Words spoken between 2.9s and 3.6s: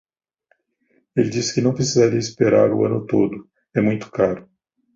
todo,